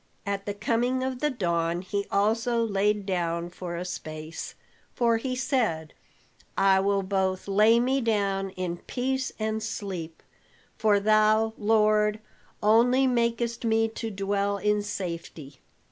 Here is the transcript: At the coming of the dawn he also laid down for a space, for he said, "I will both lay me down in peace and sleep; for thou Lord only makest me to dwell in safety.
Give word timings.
At 0.25 0.47
the 0.47 0.55
coming 0.55 1.03
of 1.03 1.19
the 1.19 1.29
dawn 1.29 1.83
he 1.83 2.07
also 2.09 2.65
laid 2.65 3.05
down 3.05 3.51
for 3.51 3.75
a 3.75 3.85
space, 3.85 4.55
for 4.95 5.17
he 5.17 5.35
said, 5.35 5.93
"I 6.57 6.79
will 6.79 7.03
both 7.03 7.47
lay 7.47 7.79
me 7.79 8.01
down 8.01 8.49
in 8.57 8.77
peace 8.77 9.31
and 9.37 9.61
sleep; 9.61 10.23
for 10.75 10.99
thou 10.99 11.53
Lord 11.55 12.19
only 12.63 13.05
makest 13.05 13.63
me 13.63 13.87
to 13.89 14.09
dwell 14.09 14.57
in 14.57 14.81
safety. 14.81 15.59